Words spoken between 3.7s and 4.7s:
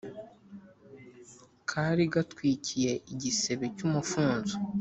cy' umufunzo.